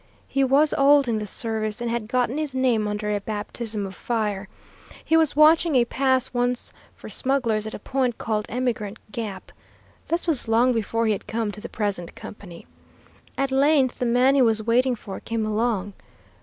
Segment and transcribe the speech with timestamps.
[0.27, 3.93] He was old in the service, and had gotten his name under a baptism of
[3.93, 4.47] fire.
[5.05, 9.51] He was watching a pass once for smugglers at a point called Emigrant Gap.
[10.07, 12.65] This was long before he had come to the present company.
[13.37, 15.93] At length the man he was waiting for came along.